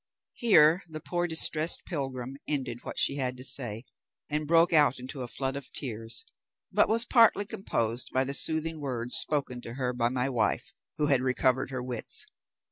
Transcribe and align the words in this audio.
"Here 0.33 0.81
the 0.89 0.99
poor 0.99 1.27
distressed 1.27 1.85
pilgrim 1.85 2.35
ended 2.47 2.79
what 2.81 2.97
she 2.97 3.17
had 3.17 3.37
to 3.37 3.43
say, 3.43 3.85
and 4.31 4.47
broke 4.47 4.73
out 4.73 4.97
into 4.97 5.21
a 5.21 5.27
flood 5.27 5.55
of 5.55 5.71
tears, 5.71 6.25
but 6.71 6.89
was 6.89 7.05
partly 7.05 7.45
composed 7.45 8.09
by 8.11 8.23
the 8.23 8.33
soothing 8.33 8.79
words 8.81 9.15
spoken 9.15 9.61
to 9.61 9.75
her 9.75 9.93
by 9.93 10.09
my 10.09 10.27
wife, 10.27 10.73
who 10.97 11.05
had 11.05 11.21
recovered 11.21 11.69
her 11.69 11.83
wits. 11.83 12.25